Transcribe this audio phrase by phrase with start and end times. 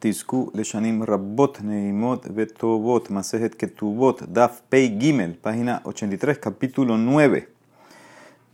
[0.00, 7.48] Tisku Leshanim Rabot Neimot Betovot Masejet Ketubot Daf Pei Gimel, página 83, capítulo 9.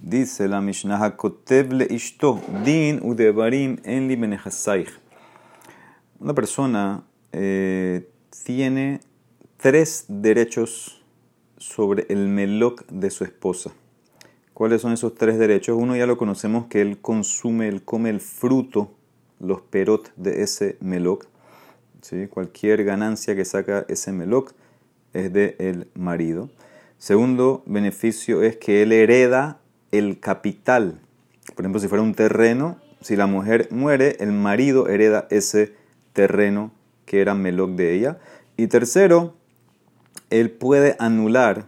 [0.00, 4.90] Dice la Mishnah Hakotev le Ishto Din Udevarim Enli Benehasaich.
[6.18, 8.10] Una persona eh,
[8.44, 8.98] tiene
[9.56, 11.00] tres derechos
[11.58, 13.70] sobre el melok de su esposa.
[14.52, 15.78] ¿Cuáles son esos tres derechos?
[15.78, 18.90] Uno ya lo conocemos que él consume, él come el fruto,
[19.38, 21.35] los perot de ese melok.
[22.02, 22.26] ¿Sí?
[22.28, 24.52] Cualquier ganancia que saca ese melok
[25.12, 26.50] es de el marido.
[26.98, 29.60] Segundo beneficio es que él hereda
[29.92, 31.00] el capital.
[31.54, 35.74] Por ejemplo, si fuera un terreno, si la mujer muere, el marido hereda ese
[36.12, 36.72] terreno
[37.04, 38.18] que era melok de ella.
[38.56, 39.34] Y tercero,
[40.30, 41.66] él puede anular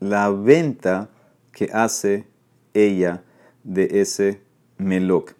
[0.00, 1.08] la venta
[1.52, 2.26] que hace
[2.74, 3.22] ella
[3.62, 4.40] de ese
[4.76, 5.32] melok.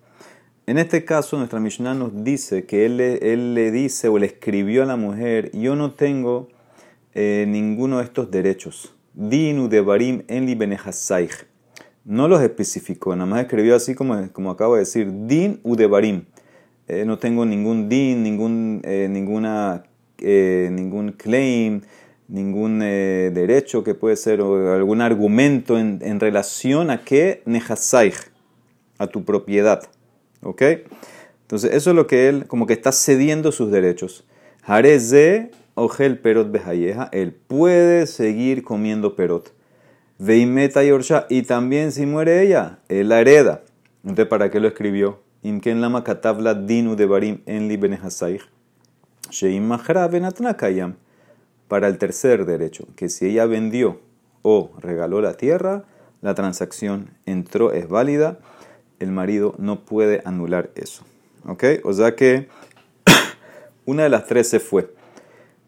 [0.67, 4.83] En este caso, nuestra Mishnah nos dice que él, él le dice o le escribió
[4.83, 6.49] a la mujer, yo no tengo
[7.13, 8.95] eh, ninguno de estos derechos.
[9.12, 10.59] Dinu de barim en li
[12.05, 15.87] No los especificó, nada más escribió así como, como acabo de decir, din u de
[15.87, 16.25] barim.
[16.89, 19.84] Eh, no tengo ningún din, ningún, eh, ninguna,
[20.19, 21.83] ningún claim,
[22.28, 28.17] ningún eh, derecho que puede ser o algún argumento en, en relación a qué nehasaich,
[28.99, 29.89] a tu propiedad.
[30.45, 30.62] ¿Ok?
[31.42, 34.25] Entonces, eso es lo que él, como que está cediendo sus derechos.
[34.62, 39.53] Jareze ojel perot behayeja, él puede seguir comiendo perot.
[40.19, 43.62] Veimeta yorsha, y también si muere ella, él la hereda.
[44.05, 45.20] Entonces, ¿para qué lo escribió?
[45.42, 48.42] Imken lama katabla dinu de barim en li benehasaich.
[49.31, 50.97] Sheim mahra benatna kayam
[51.69, 54.00] para el tercer derecho, que si ella vendió
[54.42, 55.84] o regaló la tierra,
[56.22, 58.39] la transacción entró, es válida,
[59.05, 61.05] el marido no puede anular eso.
[61.47, 61.64] ¿Ok?
[61.84, 62.48] O sea que
[63.84, 64.92] una de las tres se fue.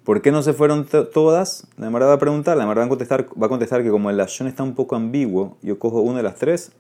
[0.05, 1.67] ¿Por qué no se fueron todas?
[1.77, 4.09] La Emara va a preguntar, la Emara va a contestar, va a contestar que como
[4.09, 6.71] el lashon está un poco ambiguo, yo cojo una de las tres,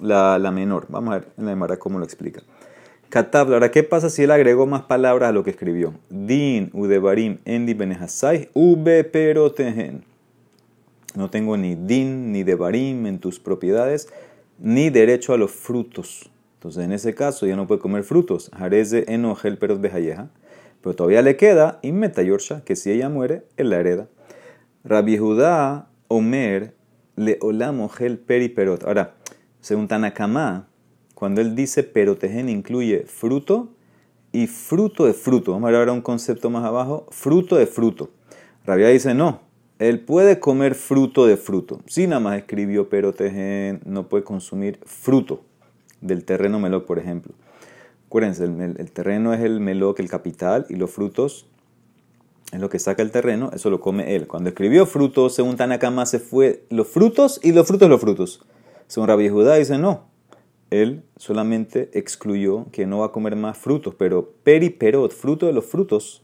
[0.00, 0.86] la, menor.
[0.88, 2.42] Vamos a ver en la Emara cómo lo explica.
[3.08, 5.94] Katab, ahora, ¿qué pasa si él agregó más palabras a lo que escribió?
[6.10, 10.04] Din, udebarim, endi benehasai, ube perotehen.
[11.14, 14.08] No tengo ni din ni devarim en tus propiedades,
[14.62, 16.30] ni derecho a los frutos.
[16.54, 18.48] Entonces, en ese caso, ya no puede comer frutos.
[18.56, 20.30] Jareze enogel perot behayeja.
[20.80, 24.08] Pero todavía le queda, inmeta yorsha, que si ella muere, él la hereda.
[24.84, 26.74] Rabbi Judá, Omer,
[27.16, 28.84] le olam gel peri perot.
[28.84, 29.14] Ahora,
[29.60, 30.68] según Tanakama,
[31.14, 33.74] cuando él dice perotejen incluye fruto
[34.30, 35.52] y fruto de fruto.
[35.52, 37.06] Vamos a ver ahora un concepto más abajo.
[37.10, 38.10] Fruto de fruto.
[38.64, 39.40] Rabia dice no.
[39.78, 41.80] Él puede comer fruto de fruto.
[41.86, 45.42] Si nada más escribió perotejen, no puede consumir fruto
[46.00, 47.32] del terreno meloc, por ejemplo.
[48.06, 51.46] Acuérdense, el, terreno es el meloc, el capital, y los frutos
[52.52, 54.26] es lo que saca el terreno, eso lo come él.
[54.26, 58.44] Cuando escribió frutos, según Tanakama, se fue los frutos y los frutos los frutos.
[58.86, 60.04] Según Rabbi Judá dice no,
[60.68, 65.64] él solamente excluyó que no va a comer más frutos, pero periperot, fruto de los
[65.64, 66.22] frutos,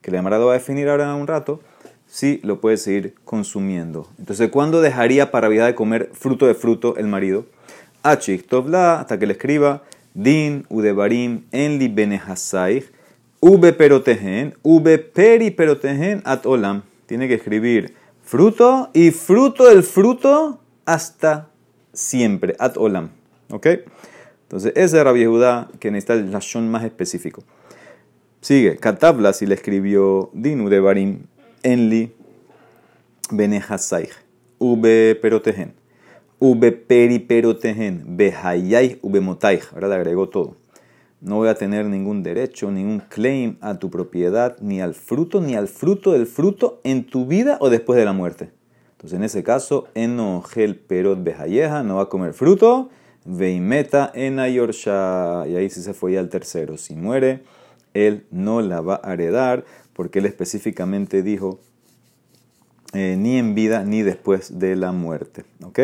[0.00, 1.60] que la Amarado va a definir ahora en un rato,
[2.14, 4.08] sí lo puede seguir consumiendo.
[4.20, 7.44] Entonces, ¿cuándo dejaría para vida de comer fruto de fruto el marido?
[8.04, 9.82] Achik tovla, hasta que le escriba
[10.14, 12.84] din udebarim enli benehasaich,
[13.40, 16.84] ube perotehen, ube periperotehen at olam.
[17.06, 21.48] Tiene que escribir fruto y fruto del fruto hasta
[21.92, 23.10] siempre, at olam.
[23.50, 23.66] ¿Ok?
[24.42, 27.42] Entonces, ese era Judá que necesita el lashon más específico.
[28.40, 31.24] Sigue, Katabla si le escribió Dinu de Barim,
[31.64, 32.12] Enli,
[33.30, 34.12] Benehasaich,
[34.58, 35.72] Ube Perotehen,
[36.38, 39.72] Ube Peri Perotehen, Behayai, Ube Motaich.
[39.72, 40.56] Ahora le agregó todo.
[41.22, 45.54] No voy a tener ningún derecho, ningún claim a tu propiedad, ni al fruto, ni
[45.54, 48.50] al fruto del fruto en tu vida o después de la muerte.
[48.92, 52.90] Entonces, en ese caso, Enogel Perot Behayeja no va a comer fruto
[53.24, 55.46] Veimeta en Ayorsha.
[55.48, 56.76] Y ahí sí se fue al tercero.
[56.76, 57.42] Si muere,
[57.94, 61.60] él no la va a heredar porque él específicamente dijo
[62.94, 65.44] eh, ni en vida ni después de la muerte.
[65.62, 65.80] ¿Ok?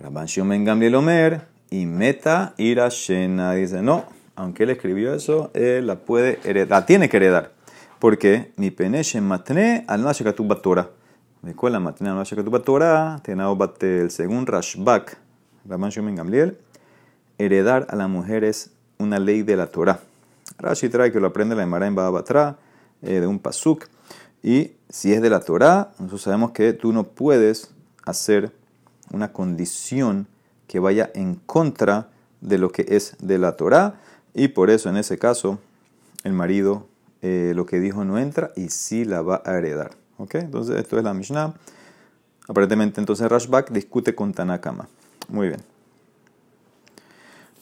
[0.00, 3.52] Rabban Shomen Gamliel Omer y Meta Irashena.
[3.52, 4.04] Dice, no,
[4.36, 7.52] aunque él escribió eso, él la puede heredar, tiene que heredar.
[7.98, 10.88] Porque mi peneshe matne al nashekatub Torah.
[11.42, 15.18] Me cuela matne al nashekatub Torah, tenao batel, según Rashbak
[15.68, 16.58] Rabban Shomen Gamliel,
[17.36, 20.00] heredar a la mujer es una ley de la Torah.
[20.58, 22.56] Rashi trae que lo aprende la Emara en Batra,
[23.02, 23.86] eh, de un pasuk.
[24.42, 27.70] Y si es de la Torah, nosotros sabemos que tú no puedes
[28.04, 28.52] hacer
[29.10, 30.26] una condición
[30.66, 32.08] que vaya en contra
[32.40, 34.00] de lo que es de la Torah.
[34.34, 35.58] Y por eso en ese caso
[36.24, 36.86] el marido
[37.22, 39.92] eh, lo que dijo no entra y sí la va a heredar.
[40.18, 40.36] ¿Ok?
[40.36, 41.54] Entonces, esto es la Mishnah.
[42.48, 44.88] Aparentemente, entonces Rashbak discute con Tanakama.
[45.28, 45.60] Muy bien.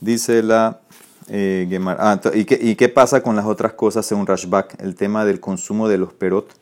[0.01, 0.81] Dice la
[1.29, 1.69] eh.
[1.99, 4.81] Ah, ¿y, qué, ¿y, qué, pasa con las otras cosas según Rashbak?
[4.81, 6.55] El tema del consumo de los perot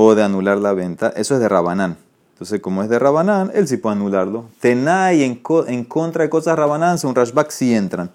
[0.00, 1.12] o de anular la venta.
[1.16, 1.96] Eso es de Rabanán.
[2.34, 4.44] Entonces, como es de Rabanán, él sí puede anularlo.
[4.60, 8.08] Tenay en, en contra de cosas Rabanán, según Rashbak sí entran.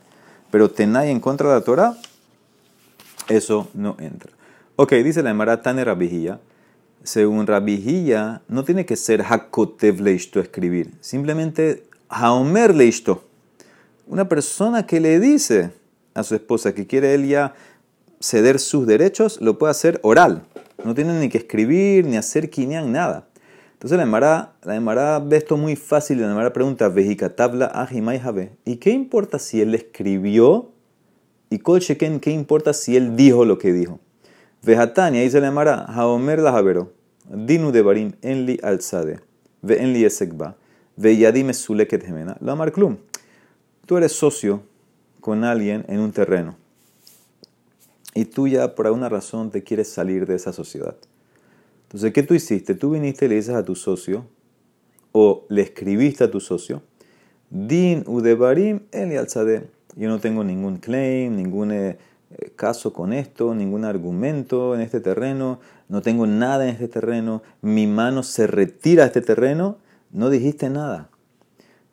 [0.50, 1.98] Pero Tenay en contra de la Torah,
[3.28, 4.32] eso no entra.
[4.78, 6.40] Ok, dice la Gemara Tane Rabijía.
[7.04, 10.94] Según Rabijía, no tiene que ser Hakotev Leishto escribir.
[11.02, 13.26] Simplemente Haomer Leishto.
[14.08, 15.74] Una persona que le dice
[16.14, 17.56] a su esposa que quiere él ya
[18.22, 20.46] ceder sus derechos, lo puede hacer oral.
[20.84, 23.28] No tiene ni que escribir, ni hacer quinián, nada.
[23.74, 26.22] Entonces la Emara, la ve esto muy fácil.
[26.22, 26.92] La Emara pregunta,
[27.36, 28.22] tabla ajimai
[28.66, 30.72] ¿Y qué importa si él escribió?
[31.50, 34.00] Y kol ¿qué importa si él dijo lo que dijo?
[34.64, 36.94] Vejatania, dice la Emara, haomer la javero,
[37.30, 39.20] dinu de barim enli alzade,
[39.62, 40.56] ve enli esekba,
[40.96, 42.98] ve yadim suleket gemena, la klum.
[43.86, 44.64] Tú eres socio
[45.20, 46.62] con alguien en un terreno
[48.13, 50.95] y tú ya por alguna razón te quieres salir de esa sociedad.
[51.83, 52.75] Entonces, ¿qué tú hiciste?
[52.75, 54.25] Tú viniste y le dices a tu socio
[55.12, 56.81] o le escribiste a tu socio,
[57.54, 59.69] Din udebarim el alzade.
[59.95, 62.00] Yo no tengo ningún claim, ningún eh,
[62.56, 67.86] caso con esto, ningún argumento en este terreno, no tengo nada en este terreno, mi
[67.86, 69.77] mano se retira de este terreno,
[70.12, 71.12] no dijiste nada.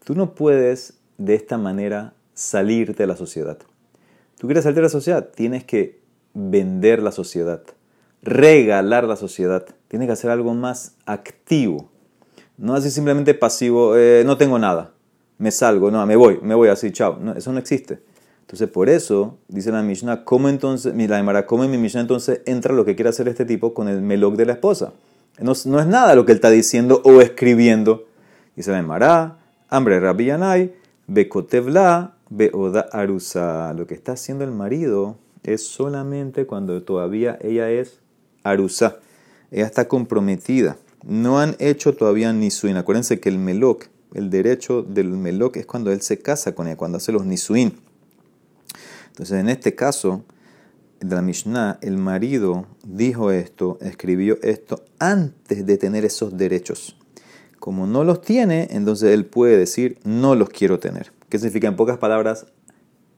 [0.02, 3.58] Tú no puedes de esta manera salir de la sociedad.
[4.38, 5.99] Tú quieres salir de la sociedad, tienes que
[6.34, 7.62] vender la sociedad,
[8.22, 11.90] regalar la sociedad, tienes que hacer algo más activo.
[12.58, 14.92] No así simplemente pasivo, eh, no tengo nada,
[15.38, 17.18] me salgo, no, me voy, me voy así, chao.
[17.34, 18.00] Eso no existe.
[18.42, 22.42] Entonces, por eso, dice la Mishnah, ¿cómo entonces, la Emara, cómo en mi Mishnah entonces
[22.46, 24.92] entra lo que quiere hacer este tipo con el melog de la esposa?
[25.38, 28.06] No, es nada lo que él está diciendo o escribiendo.
[28.56, 29.38] Dice la Emara,
[29.68, 30.30] hambre Rabbi
[31.06, 33.72] Bekotevla, Beoda Arusa.
[33.72, 38.00] Lo que está haciendo el marido es solamente cuando todavía ella es
[38.42, 38.98] Arusa.
[39.50, 40.76] Ella está comprometida.
[41.04, 42.76] No han hecho todavía Nisuin.
[42.76, 46.76] Acuérdense que el Melok, el derecho del Melok es cuando él se casa con ella,
[46.76, 47.74] cuando hace los Nisuin.
[49.08, 50.24] Entonces, en este caso,
[51.00, 56.96] de la Mishnah, el marido dijo esto, escribió esto antes de tener esos derechos.
[57.58, 61.12] Como no los tiene, entonces él puede decir, no los quiero tener.
[61.28, 62.46] ¿Qué significa en pocas palabras?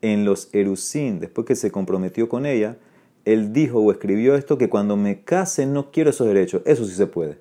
[0.02, 2.76] En los Erusín, después que se comprometió con ella,
[3.24, 6.62] él dijo o escribió esto que cuando me case no quiero esos derechos.
[6.64, 7.38] Eso sí se puede.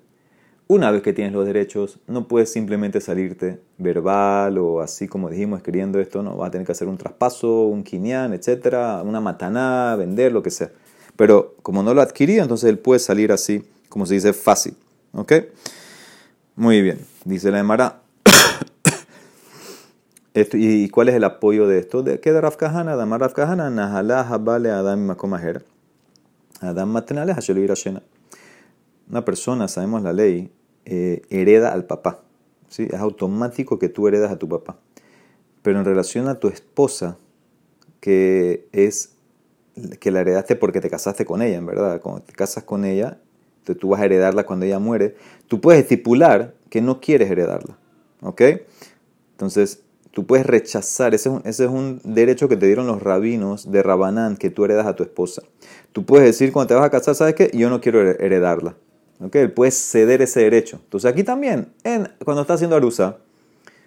[0.68, 5.58] Una vez que tienes los derechos, no puedes simplemente salirte verbal o así como dijimos
[5.58, 9.96] escribiendo esto, no, vas a tener que hacer un traspaso, un quinián, etcétera, una mataná,
[9.96, 10.70] vender, lo que sea.
[11.16, 14.74] Pero como no lo adquirido, entonces él puede salir así, como se dice, fácil.
[15.12, 15.32] ¿Ok?
[16.56, 18.01] Muy bien, dice la Emara.
[20.34, 22.02] ¿Y cuál es el apoyo de esto?
[22.02, 22.96] ¿De qué de Rav Kahana?
[22.96, 25.64] Damar Rav Kahana, Nahalá Habale Adam Makomaher.
[26.60, 28.02] Adam Matenale Hashelirashena.
[29.10, 30.50] Una persona, sabemos la ley,
[30.86, 32.20] eh, hereda al papá.
[32.68, 32.88] ¿sí?
[32.90, 34.78] Es automático que tú heredas a tu papá.
[35.60, 37.18] Pero en relación a tu esposa,
[38.00, 39.12] que es
[40.00, 42.00] que la heredaste porque te casaste con ella, en verdad.
[42.00, 43.18] Cuando te casas con ella,
[43.58, 45.14] entonces tú vas a heredarla cuando ella muere,
[45.46, 47.76] tú puedes estipular que no quieres heredarla.
[48.22, 48.42] ¿Ok?
[49.32, 53.02] Entonces, tú puedes rechazar, ese es, un, ese es un derecho que te dieron los
[53.02, 55.42] rabinos de Rabanán, que tú heredas a tu esposa.
[55.92, 57.50] Tú puedes decir cuando te vas a casar, ¿sabes qué?
[57.52, 58.76] Yo no quiero heredarla.
[59.20, 59.36] ¿Ok?
[59.54, 60.80] Puedes ceder ese derecho.
[60.82, 63.18] Entonces, aquí también, en, cuando está haciendo Arusa,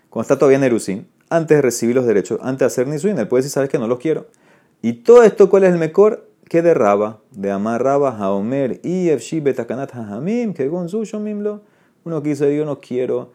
[0.10, 3.28] cuando está todavía en Erusín, antes de recibir los derechos, antes de hacer Nisuin, él
[3.28, 3.78] puede decir, ¿sabes qué?
[3.78, 4.28] No los quiero.
[4.82, 6.30] Y todo esto, ¿cuál es el mejor?
[6.48, 10.70] que de Raba, de Amar Raba, Haomer, y Efshi Betakanat Hahamim, que
[11.20, 11.62] Mimlo.
[12.04, 13.32] Uno que dice, yo no quiero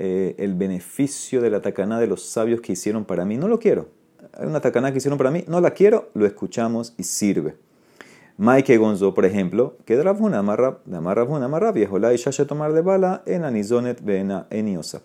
[0.00, 3.58] eh, el beneficio de la takaná de los sabios que hicieron para mí, no lo
[3.58, 3.88] quiero.
[4.32, 7.56] Hay una takaná que hicieron para mí, no la quiero, lo escuchamos y sirve.
[8.36, 12.72] Maike Gonzo, por ejemplo, que de Ravuna, de Amar Ravuna, Amar viejo la Isha tomar
[12.74, 15.02] de bala en Anizonet Bena Eniosa.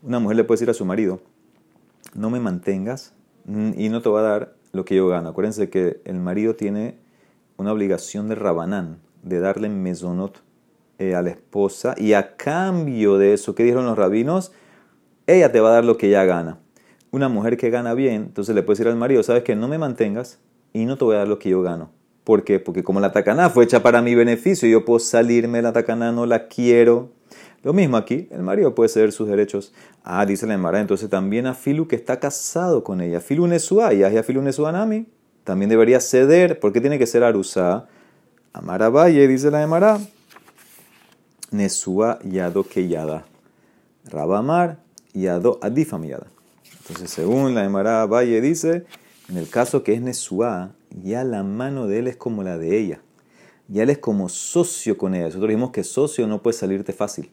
[0.00, 1.20] Una mujer le puede decir a su marido,
[2.14, 3.14] no me mantengas
[3.46, 5.30] mm, y no te va a dar lo que yo gano.
[5.30, 6.98] Acuérdense que el marido tiene
[7.56, 10.45] una obligación de rabanán, de darle mesonot
[10.98, 14.52] eh, a la esposa, y a cambio de eso, ¿qué dijeron los rabinos?
[15.26, 16.58] Ella te va a dar lo que ella gana.
[17.10, 19.78] Una mujer que gana bien, entonces le puede decir al marido, sabes que no me
[19.78, 20.38] mantengas
[20.72, 21.90] y no te voy a dar lo que yo gano.
[22.24, 22.58] ¿Por qué?
[22.58, 26.10] Porque como la tacaná fue hecha para mi beneficio, yo puedo salirme de la tacaná,
[26.10, 27.10] no la quiero.
[27.62, 29.72] Lo mismo aquí, el marido puede ceder sus derechos.
[30.02, 33.20] Ah, dice la Emara, entonces también a Filu que está casado con ella.
[33.20, 35.06] Filu Nesua, y a Filu Nesua Nami,
[35.44, 37.86] también debería ceder, porque tiene que ser Arusá,
[38.52, 39.98] Amara Valle, dice la Emara,
[41.50, 43.24] Nesua Yado Keyada.
[44.04, 44.78] Rabamar
[45.12, 46.26] Yado Adifam Yada.
[46.80, 48.84] Entonces, según la Emara Valle dice,
[49.28, 50.72] en el caso que es Nesua,
[51.02, 53.00] ya la mano de él es como la de ella.
[53.68, 55.24] Ya él es como socio con ella.
[55.26, 57.30] Nosotros dijimos que socio no puede salirte fácil.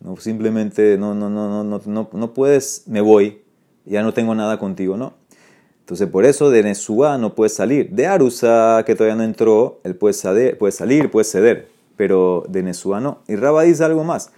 [0.00, 3.42] No, simplemente no, no, no, no, no, no puedes, me voy,
[3.84, 5.14] ya no tengo nada contigo, no.
[5.80, 7.90] Entonces, por eso de Nesua no puede salir.
[7.90, 13.00] De Arusa, que todavía no entró, él puede, puede salir, puede ceder, pero de Nesua
[13.00, 13.22] no.
[13.26, 14.30] Y Rabba dice algo más.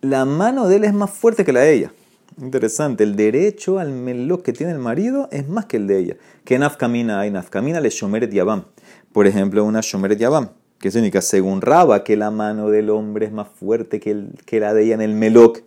[0.00, 1.92] La mano de él es más fuerte que la de ella.
[2.40, 6.16] Interesante, el derecho al meló que tiene el marido es más que el de ella.
[6.44, 7.30] ¿Qué nafkamina hay?
[7.30, 8.64] Nafkamina le shomeret yabam.
[9.12, 10.48] Por ejemplo, una shomeret yabam.
[10.78, 14.74] Que significa, según Raba, que la mano del hombre es más fuerte que, que la
[14.74, 15.60] de ella en el melok.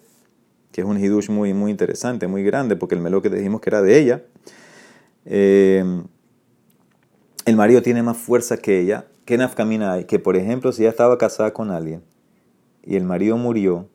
[0.72, 3.70] Que es un hidush muy, muy interesante, muy grande, porque el melok que dijimos que
[3.70, 4.24] era de ella.
[5.26, 5.86] Eh,
[7.46, 9.06] el marido tiene más fuerza que ella.
[9.26, 9.40] ¿Qué
[9.82, 10.06] hay?
[10.06, 12.04] Que, por ejemplo, si ella estaba casada con alguien
[12.84, 13.90] y el marido murió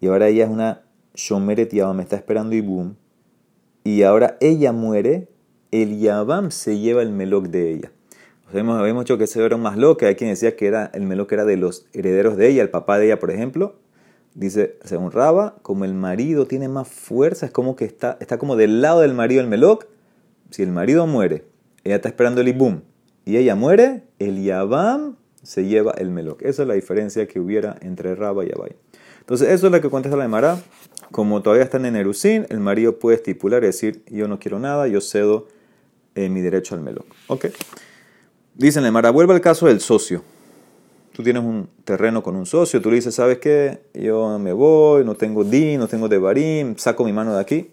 [0.00, 0.82] y ahora ella es una
[1.14, 2.94] Shomeret Yabam está esperando Ibum,
[3.84, 5.28] y ahora ella muere,
[5.70, 7.92] el Yabam se lleva el melok de ella.
[8.48, 11.30] Habíamos, habíamos dicho que ese era más loco, hay quien decía que era, el melok
[11.32, 13.76] era de los herederos de ella, el papá de ella, por ejemplo.
[14.34, 18.56] Dice, según Raba, como el marido tiene más fuerza, es como que está, está como
[18.56, 19.86] del lado del marido el melok.
[20.50, 21.44] Si el marido muere,
[21.84, 22.80] ella está esperando el ibum,
[23.24, 26.42] y ella muere, el Yabam se lleva el melok.
[26.42, 28.76] Esa es la diferencia que hubiera entre Raba y Abai.
[29.20, 30.58] Entonces, eso es lo que contesta la Emara.
[31.10, 34.88] Como todavía están en Erusín, el marido puede estipular y decir, yo no quiero nada,
[34.88, 35.46] yo cedo
[36.14, 37.04] eh, mi derecho al melón.
[37.28, 37.46] Ok.
[38.54, 40.22] Dicen la Emara, vuelve al caso del socio.
[41.12, 43.82] Tú tienes un terreno con un socio, tú le dices, ¿sabes qué?
[43.92, 47.70] Yo me voy, no tengo DIN, no tengo de barim, saco mi mano de aquí.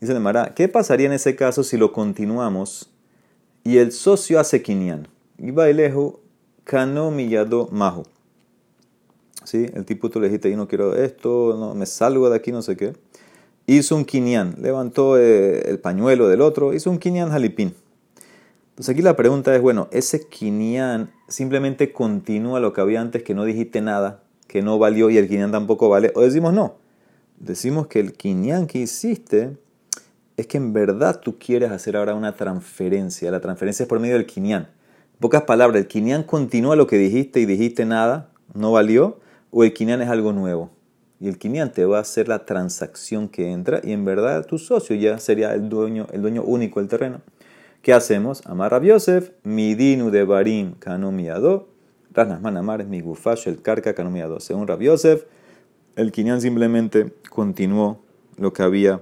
[0.00, 2.92] Dice la Emara, ¿qué pasaría en ese caso si lo continuamos
[3.64, 5.08] y el socio hace quinian?
[5.38, 6.14] Y va lejos,
[6.64, 8.04] cano millado mahu.
[9.44, 9.66] ¿sí?
[9.74, 12.62] El tipo tú le dijiste, yo no quiero esto, no, me salgo de aquí, no
[12.62, 12.94] sé qué.
[13.66, 17.74] Hizo un quinián, levantó eh, el pañuelo del otro, hizo un quinián jalipín.
[18.70, 23.34] Entonces aquí la pregunta es, bueno, ese quinián simplemente continúa lo que había antes, que
[23.34, 26.74] no dijiste nada, que no valió y el quinián tampoco vale, o decimos no.
[27.38, 29.56] Decimos que el quinián que hiciste
[30.42, 33.30] es que en verdad tú quieres hacer ahora una transferencia.
[33.30, 34.68] La transferencia es por medio del quinián.
[35.14, 39.20] En pocas palabras, el quinián continúa lo que dijiste y dijiste nada, no valió,
[39.50, 40.70] o el quinián es algo nuevo.
[41.20, 44.58] Y el quinián te va a hacer la transacción que entra y en verdad tu
[44.58, 47.20] socio ya sería el dueño, el dueño único del terreno.
[47.80, 48.44] ¿Qué hacemos?
[48.46, 51.68] Amar a Yosef, midinu de barim kanomiado,
[52.12, 54.40] rasnasman amar mi gufash el karka kanomiado.
[54.40, 55.24] Según Rab Yosef,
[55.94, 58.00] el quinián simplemente continuó
[58.36, 59.00] lo que había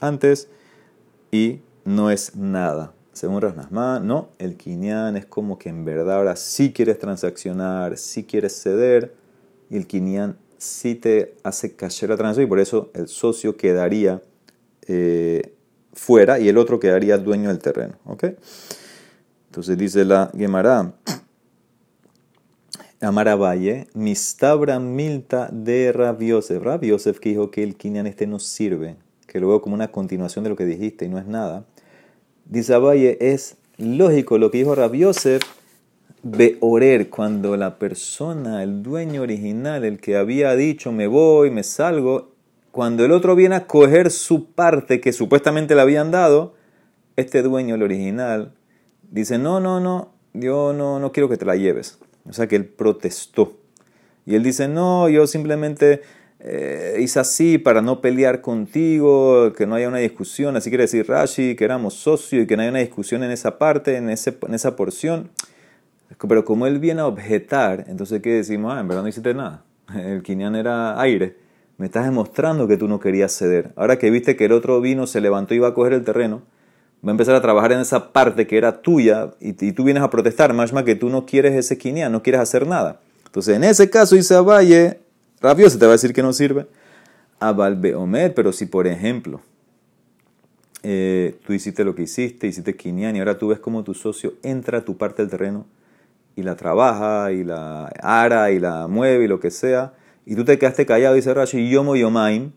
[0.00, 0.48] antes
[1.32, 2.94] y no es nada.
[3.12, 8.24] Según Rasnasman, no, el quinián es como que en verdad ahora sí quieres transaccionar, sí
[8.24, 9.14] quieres ceder
[9.68, 14.22] y el quinián sí te hace caer la transacción y por eso el socio quedaría
[14.86, 15.54] eh,
[15.92, 17.94] fuera y el otro quedaría dueño del terreno.
[18.04, 18.24] ¿ok?
[19.48, 20.94] Entonces dice la Gemara,
[23.00, 26.62] Amara Valle, Mistabra Milta de Rabiosef.
[26.62, 28.96] Rabiosef que dijo que el quinián este no sirve,
[29.32, 31.64] que lo veo como una continuación de lo que dijiste y no es nada.
[32.44, 35.40] Dice Valle, es lógico lo que dijo Rabiosef
[36.60, 42.32] orer cuando la persona, el dueño original, el que había dicho me voy, me salgo,
[42.72, 46.54] cuando el otro viene a coger su parte que supuestamente le habían dado,
[47.16, 48.52] este dueño, el original,
[49.10, 51.98] dice, no, no, no, yo no, no quiero que te la lleves.
[52.28, 53.54] O sea que él protestó.
[54.26, 56.02] Y él dice, no, yo simplemente
[56.44, 60.56] eh, hice así para no pelear contigo, que no haya una discusión.
[60.56, 63.58] Así quiere decir Rashi, que éramos socios y que no haya una discusión en esa
[63.58, 65.30] parte, en, ese, en esa porción.
[66.28, 68.72] Pero como él viene a objetar, entonces ¿qué decimos?
[68.74, 69.62] Ah, en verdad no hiciste nada.
[69.94, 71.36] El quinián era aire.
[71.78, 73.72] Me estás demostrando que tú no querías ceder.
[73.76, 76.42] Ahora que viste que el otro vino, se levantó y iba a coger el terreno,
[77.04, 80.10] va a empezar a trabajar en esa parte que era tuya y, tú vienes a
[80.10, 83.00] protestar, más que tú no quieres ese quinián, no quieres hacer nada.
[83.26, 85.00] Entonces, en ese caso, dice Valle,
[85.42, 86.66] rápido se te va a decir que no sirve.
[87.40, 89.40] A Omer, pero si por ejemplo,
[90.84, 94.34] eh, tú hiciste lo que hiciste, hiciste quinián y ahora tú ves como tu socio
[94.42, 95.66] entra a tu parte del terreno
[96.36, 99.94] y la trabaja y la ara y la mueve y lo que sea,
[100.24, 102.52] y tú te quedaste callado, dice Rashi, yomo yomaim,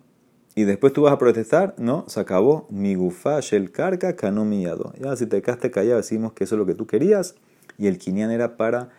[0.56, 4.94] y después tú vas a protestar, no, se acabó, mi gufash el carca canomillado.
[4.98, 7.36] Ya si te quedaste callado decimos que eso es lo que tú querías,
[7.78, 8.90] y el quinián era para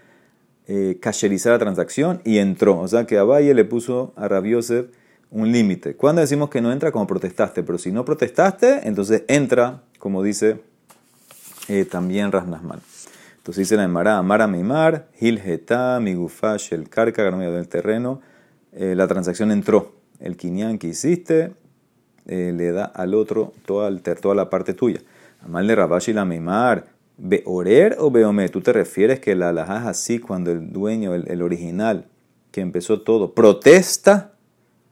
[0.68, 0.98] eh,
[1.44, 2.78] la transacción y entró.
[2.78, 4.86] O sea que a Valle le puso a Rabiosef
[5.30, 5.96] un límite.
[5.96, 10.60] Cuando decimos que no entra, como protestaste, pero si no protestaste, entonces entra, como dice
[11.68, 12.80] eh, también Rasnasman.
[13.38, 18.20] Entonces dice la Emara, Amara Mimar, Hilgeta, Migufash, el Karka, del terreno.
[18.72, 19.94] Eh, la transacción entró.
[20.18, 21.52] El quinián que hiciste
[22.26, 25.00] eh, le da al otro toda, toda la parte tuya.
[25.42, 26.86] Amal de Rabashi la Mimar,
[27.18, 28.48] ¿Beorer o Beome?
[28.48, 32.08] ¿Tú te refieres que la alhaja así cuando el dueño, el, original,
[32.50, 34.32] que empezó todo, protesta?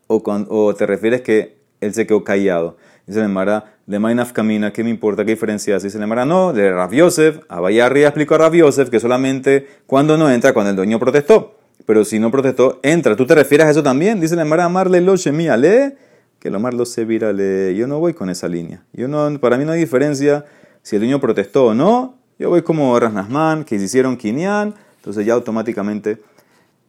[0.07, 2.77] ¿O, ¿O te refieres que él se quedó callado?
[3.07, 5.25] Dice la Mara, de Mainaf Camina, ¿qué me importa?
[5.25, 5.89] ¿Qué diferencia hace?
[5.89, 10.17] Dice la Mara, no, de Rav Yosef, Abayarri explicó a Rav Yosef que solamente cuando
[10.17, 11.59] no entra, cuando el dueño protestó.
[11.85, 13.15] Pero si no protestó, entra.
[13.15, 14.21] ¿Tú te refieres a eso también?
[14.21, 15.95] Dice la Mara, amarle lo shemia, lee,
[16.39, 17.77] que lo mar lo se vira, lee.
[17.77, 18.85] Yo no voy con esa línea.
[18.95, 20.47] Yo no, para mí no hay diferencia
[20.83, 25.35] si el dueño protestó o no, yo voy como Rasnasman, que hicieron Kinyan, entonces ya
[25.35, 26.23] automáticamente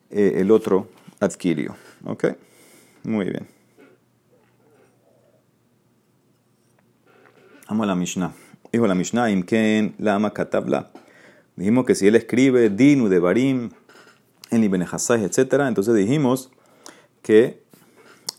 [0.10, 0.88] eh, el otro
[1.20, 1.76] adquirió.
[2.06, 2.26] ¿Ok?
[3.04, 3.48] Muy bien.
[7.68, 8.34] Vamos a la Mishnah.
[8.72, 10.92] Dijo la Mishnah, Imken, Lama Katabla.
[11.56, 13.70] Dijimos que si él escribe Dinu de Barim,
[14.52, 16.52] en Ibenehasai, etc., entonces dijimos
[17.22, 17.64] que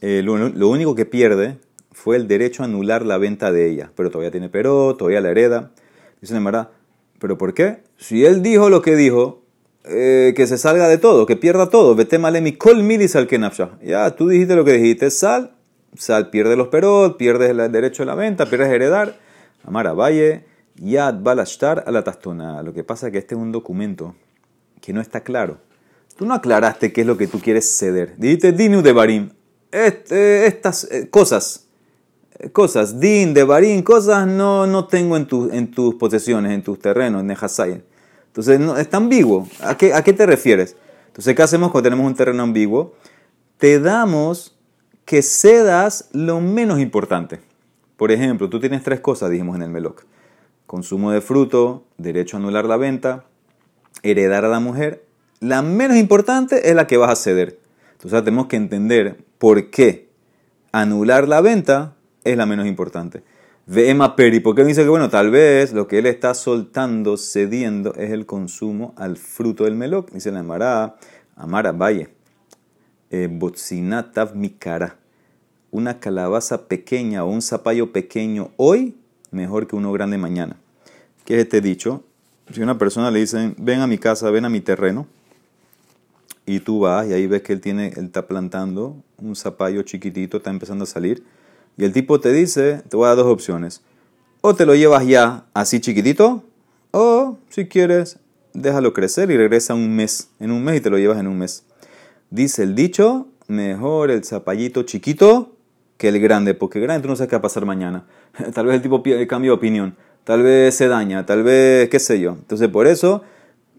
[0.01, 1.59] eh, lo, único que pierde
[1.93, 5.31] fue el derecho a anular la venta de ella, pero todavía tiene pero, todavía la
[5.31, 5.73] hereda.
[6.21, 6.71] Dice Nemara,
[7.19, 7.83] ¿pero por qué?
[7.97, 9.43] Si él dijo lo que dijo,
[9.85, 13.29] eh, que se salga de todo, que pierda todo, vete malemi kol milis al
[13.83, 15.55] Ya, tú dijiste lo que dijiste, sal,
[15.97, 19.19] sal, pierde los perot, pierdes el derecho a la venta, pierdes heredar.
[19.65, 20.45] Amara Valle,
[20.77, 22.63] yad balashtar a la tastona.
[22.63, 24.15] Lo que pasa es que este es un documento
[24.81, 25.59] que no está claro.
[26.17, 28.15] Tú no aclaraste qué es lo que tú quieres ceder.
[28.17, 29.31] Dijiste dinu de barim.
[29.71, 31.66] Este, estas eh, cosas
[32.53, 37.21] cosas, din, de barín, cosas no, no tengo en, en tus posesiones, en tus terrenos,
[37.21, 37.83] en Nejasai.
[38.27, 39.49] Entonces, no, es ambiguo.
[39.61, 40.77] ¿A qué, ¿A qué te refieres?
[41.09, 42.95] Entonces, ¿qué hacemos cuando tenemos un terreno ambiguo?
[43.59, 44.57] Te damos
[45.07, 47.41] que cedas lo menos importante.
[47.97, 50.05] Por ejemplo, tú tienes tres cosas, dijimos en el Meloc.
[50.67, 53.25] Consumo de fruto, derecho a anular la venta,
[54.03, 55.07] heredar a la mujer.
[55.41, 57.59] La menos importante es la que vas a ceder.
[57.93, 60.11] Entonces tenemos que entender por qué
[60.73, 61.96] anular la venta
[62.27, 63.23] es la menos importante.
[63.67, 67.95] Vema peri, porque él dice que bueno, tal vez lo que él está soltando, cediendo,
[67.95, 70.11] es el consumo al fruto del meloc.
[70.13, 70.97] Dice la Amara,
[71.37, 72.09] Amara Valle,
[73.11, 74.97] eh, botzinatav mikara.
[75.71, 78.97] Una calabaza pequeña o un zapallo pequeño hoy,
[79.31, 80.57] mejor que uno grande mañana.
[81.25, 82.05] ¿Qué es este dicho?
[82.53, 85.09] Si una persona le dicen, ven a mi casa, ven a mi terreno,
[86.47, 90.37] y tú vas y ahí ves que él, tiene, él está plantando un zapallo chiquitito,
[90.37, 91.25] está empezando a salir
[91.77, 93.83] y el tipo te dice, te voy a dar dos opciones.
[94.41, 96.45] O te lo llevas ya así chiquitito,
[96.91, 98.19] o si quieres,
[98.55, 101.39] déjalo crecer y regresa un mes, en un mes y te lo llevas en un
[101.39, 101.65] mes.
[102.31, 105.53] Dice el dicho, mejor el zapallito chiquito
[105.97, 108.07] que el grande, porque el grande tú no sabes qué va a pasar mañana.
[108.55, 112.21] Tal vez el tipo cambia de opinión, tal vez se daña, tal vez qué sé
[112.21, 112.33] yo.
[112.33, 113.23] Entonces por eso,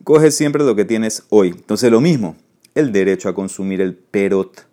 [0.03, 1.49] coge siempre lo que tienes hoy.
[1.49, 2.35] Entonces lo mismo,
[2.73, 4.65] el derecho a consumir el perot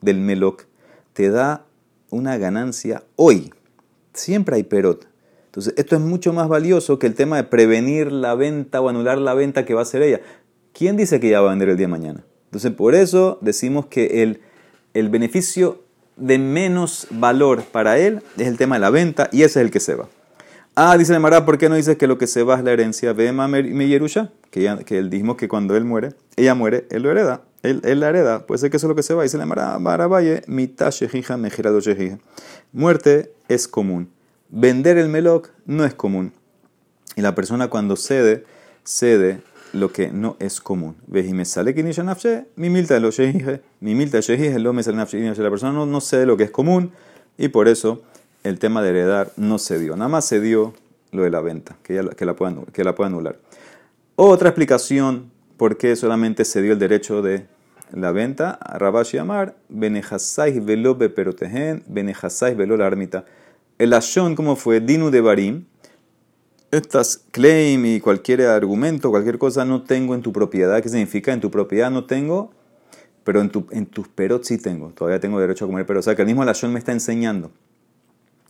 [0.00, 0.64] del meloc
[1.12, 1.66] te da
[2.12, 3.52] una ganancia hoy.
[4.12, 5.08] Siempre hay perot.
[5.46, 9.18] Entonces, esto es mucho más valioso que el tema de prevenir la venta o anular
[9.18, 10.20] la venta que va a hacer ella.
[10.72, 12.24] ¿Quién dice que ya va a vender el día de mañana?
[12.44, 14.40] Entonces, por eso decimos que el,
[14.94, 15.82] el beneficio
[16.16, 19.70] de menos valor para él es el tema de la venta y ese es el
[19.70, 20.08] que se va.
[20.74, 23.12] Ah, dice Mara, ¿por qué no dices que lo que se va es la herencia?
[23.12, 27.10] Ve mi Yerusha, que, que él dijimos que cuando él muere, ella muere, él lo
[27.10, 29.22] hereda él, la hereda, puede ser que eso es lo que se va.
[29.22, 31.78] Dice la Maravalle, mitad shejija, mejirado.
[32.72, 34.10] Muerte es común.
[34.48, 36.32] Vender el meloc no es común.
[37.16, 38.44] Y la persona cuando cede,
[38.84, 39.40] cede
[39.72, 40.96] lo que no es común.
[41.06, 43.10] me sale que mi milta lo
[43.80, 44.20] mi milta
[44.58, 46.92] lo me sale La persona no, no cede lo que es común
[47.38, 48.02] y por eso
[48.44, 49.96] el tema de heredar no se dio.
[49.96, 50.74] Nada más se dio
[51.12, 53.38] lo de la venta, que, que, la, pueda, que la pueda anular.
[54.16, 55.31] Otra explicación
[55.62, 57.46] por qué solamente se dio el derecho de
[57.92, 63.26] la venta, Rabashi Amar, Benejasai velo beperotehen, Benejasai velo la armita.
[63.78, 64.80] El Ashon, ¿cómo fue?
[64.80, 65.66] Dinu de Barim.
[66.72, 70.82] Estas claim y cualquier argumento, cualquier cosa no tengo en tu propiedad.
[70.82, 71.32] ¿Qué significa?
[71.32, 72.50] En tu propiedad no tengo,
[73.22, 74.88] pero en, tu, en tus perot sí tengo.
[74.88, 77.52] Todavía tengo derecho a comer pero O sea que el mismo Ashon me está enseñando.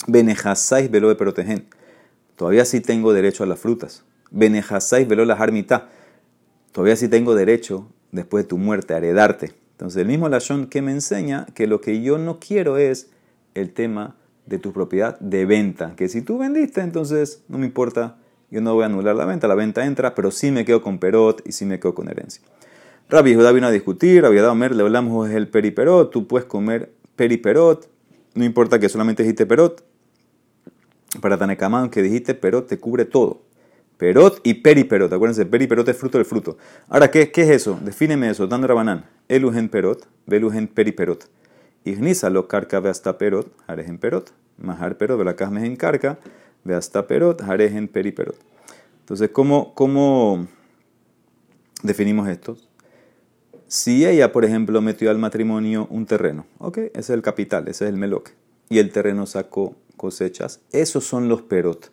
[0.06, 1.66] Benejasai velo beperotehen.
[2.36, 4.02] Todavía sí tengo derecho a las frutas.
[4.30, 5.90] Benejasai velo la armita.
[6.72, 9.52] Todavía sí tengo derecho después de tu muerte, a heredarte.
[9.72, 13.10] Entonces, el mismo Lashon que me enseña que lo que yo no quiero es
[13.54, 15.94] el tema de tu propiedad de venta.
[15.96, 18.16] Que si tú vendiste, entonces no me importa,
[18.50, 20.98] yo no voy a anular la venta, la venta entra, pero sí me quedo con
[20.98, 22.42] perot y sí me quedo con herencia.
[23.08, 26.92] Rabbi Judá vino a discutir, Rabbi Omer, le hablamos es el periperot, tú puedes comer
[27.16, 27.88] periperot,
[28.34, 29.84] no importa que solamente dijiste perot.
[31.20, 33.42] Para Tanekamán que dijiste perot te cubre todo.
[34.02, 35.12] Perot y periperot.
[35.12, 36.58] Acuérdense, periperot es fruto del fruto.
[36.88, 37.78] Ahora, ¿qué, qué es eso?
[37.84, 38.48] Defíneme eso.
[38.48, 39.04] Dando Rabanán.
[39.28, 41.30] Elugen perot, velugen periperot.
[41.84, 44.32] Ignisa lo carca ve hasta perot, en perot.
[44.58, 46.18] Mahar perot, ve la en carca,
[46.64, 48.34] ve hasta perot, en periperot.
[48.98, 50.48] Entonces, ¿cómo, ¿cómo
[51.84, 52.56] definimos esto?
[53.68, 57.84] Si ella, por ejemplo, metió al matrimonio un terreno, ok, ese es el capital, ese
[57.84, 58.30] es el meloc,
[58.68, 61.92] y el terreno sacó cosechas, esos son los perot.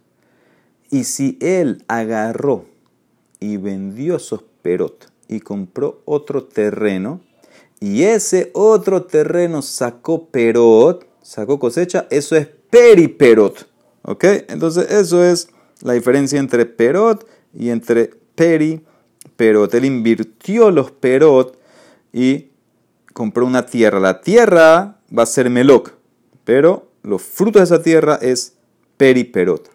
[0.92, 2.66] Y si él agarró
[3.40, 7.22] y vendió esos perot y compró otro terreno,
[7.80, 13.68] y ese otro terreno sacó perot, sacó cosecha, eso es periperot.
[14.04, 14.24] ¿Ok?
[14.48, 15.50] Entonces eso es
[15.82, 19.74] la diferencia entre perot y entre periperot.
[19.74, 21.58] Él invirtió los perot
[22.12, 22.48] y
[23.14, 24.00] compró una tierra.
[24.00, 25.94] La tierra va a ser meloc,
[26.44, 28.56] pero los frutos de esa tierra es
[28.98, 29.70] periperot.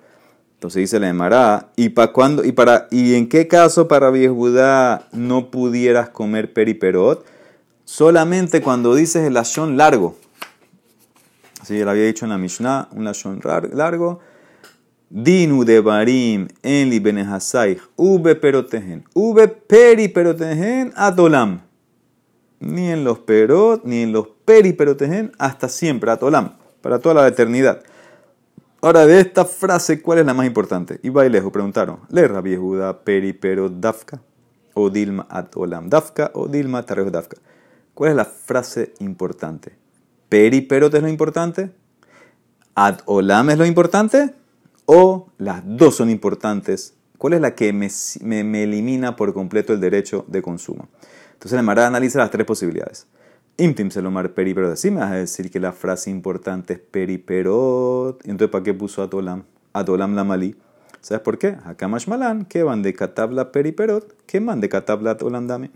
[0.64, 5.08] Entonces dice la Emara, ¿y para cuándo y para y en qué caso para Judá
[5.12, 7.22] no pudieras comer periperot?
[7.84, 10.16] Solamente cuando dices el lashon largo.
[11.60, 13.42] Así lo había dicho en la Mishnah, un lashon
[13.74, 14.20] largo.
[15.10, 21.60] Dinu de barim en li benehasai ube perotehen, ube periperotehen atolam.
[22.60, 27.82] Ni en los perot, ni en los periperotehen, hasta siempre, atolam, para toda la eternidad.
[28.84, 31.00] Ahora, de esta frase, ¿cuál es la más importante?
[31.02, 34.20] Y Bailejo preguntaron, ¿le Rabbi Yehuda peri pero dafka?
[34.74, 36.30] ¿O dilma at olam dafka?
[36.34, 37.38] ¿O dilma tarejo dafka?
[37.94, 39.72] ¿Cuál es la frase importante?
[40.28, 41.70] ¿Peri pero es lo importante?
[42.74, 44.34] ¿Ad olam es lo importante?
[44.84, 46.92] ¿O las dos son importantes?
[47.16, 47.88] ¿Cuál es la que me,
[48.20, 50.88] me, elimina por completo el derecho de consumo?
[51.32, 53.06] Entonces, la Mara analiza las tres posibilidades.
[53.56, 54.72] Imtim Selomar periperot.
[54.72, 58.20] Así me vas a decir que la frase importante es periperot.
[58.26, 59.44] Entonces, ¿para qué puso Atolam?
[59.72, 60.56] Atolam la malí.
[61.04, 61.58] ¿Sabes por qué?
[61.62, 65.70] Hakamash malan, que van de katabla periperot, que van de katabla atolam dame.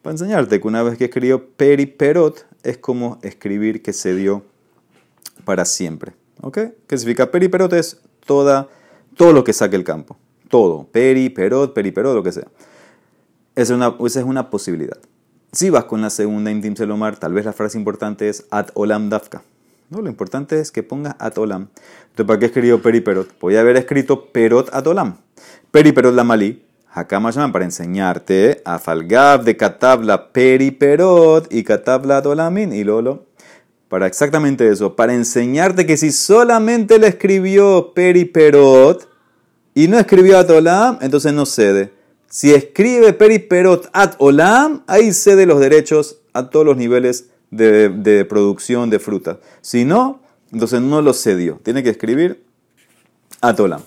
[0.00, 4.44] Para enseñarte que una vez que escribió periperot, es como escribir que se dio
[5.44, 6.12] para siempre.
[6.40, 6.58] ¿Ok?
[6.86, 7.72] ¿Qué significa periperot?
[7.72, 8.68] Es toda,
[9.16, 10.16] todo lo que saque el campo.
[10.48, 10.86] Todo.
[10.92, 12.46] Periperot, periperot, lo que sea.
[13.56, 14.98] Es una, esa es una posibilidad.
[15.52, 19.08] Si vas con la segunda Intim Selomar, tal vez la frase importante es At Olam
[19.08, 19.42] Dafka.
[19.88, 21.66] No, lo importante es que pongas At Olam.
[22.10, 23.32] Entonces, ¿para qué escribió Periperot?
[23.32, 25.16] Podía haber escrito Perot At Olam.
[25.72, 26.62] Periperot la Malí.
[26.92, 33.26] Hakamashaman para enseñarte a Falgab de Katabla Periperot y Katabla Atolamin y Lolo.
[33.88, 39.08] Para exactamente eso, para enseñarte que si solamente le escribió Periperot
[39.74, 41.92] y no escribió Atolam, entonces no cede.
[42.30, 48.88] Si escribe periperot at olam, ahí cede los derechos a todos los niveles de, producción
[48.88, 49.40] de fruta.
[49.62, 51.58] Si no, entonces no los cedió.
[51.64, 52.44] Tiene que escribir
[53.40, 53.82] at olam.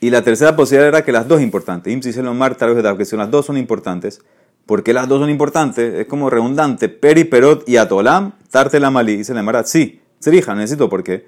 [0.00, 1.90] Y la tercera posibilidad era que las dos importantes.
[1.90, 4.20] Im si mar que si las dos son importantes.
[4.66, 5.94] porque las dos son importantes?
[5.94, 6.90] Es como redundante.
[6.90, 9.16] Periperot y atolam, tarte la malí.
[9.16, 11.26] Dice la mara, sí, serija, necesito porque.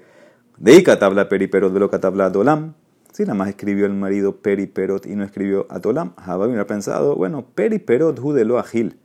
[0.57, 2.75] De ahí tabla periperot, de lo tabla atolam.
[3.11, 7.45] Si nada más escribió el marido periperot y no escribió atolam, Jabal hubiera pensado, bueno,
[7.53, 8.97] periperot judelo agil.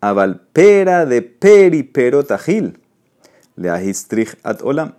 [0.00, 2.78] Avalpera de periperot agil.
[3.56, 4.94] Le ahistrich at olam.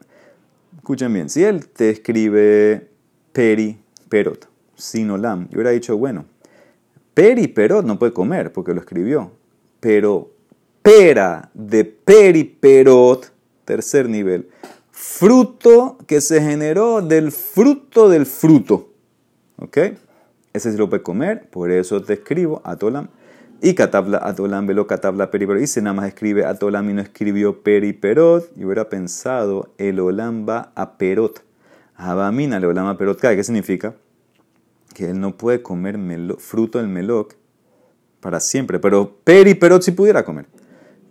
[0.78, 2.88] Escuchen bien, si él te escribe
[3.32, 6.26] periperot sin olam, yo hubiera dicho, bueno,
[7.16, 9.32] periperot no puede comer porque lo escribió,
[9.80, 10.32] pero
[10.84, 13.32] pera de periperot,
[13.66, 14.50] tercer nivel,
[15.06, 18.90] fruto que se generó del fruto del fruto.
[19.58, 19.78] ¿Ok?
[20.52, 23.08] Ese se lo puede comer, por eso te escribo atolam.
[23.62, 25.62] Y katabla atolam velo katabla periperot.
[25.62, 28.52] Y se nada más escribe atolam y no escribió periperot.
[28.58, 31.42] Y hubiera pensado el olam va a perot.
[31.96, 33.20] Abamina el olam a perot.
[33.20, 33.96] ¿Qué significa?
[34.94, 35.98] Que él no puede comer
[36.38, 37.36] fruto del meloc
[38.20, 38.80] para siempre.
[38.80, 40.48] Pero periperot si pudiera comer.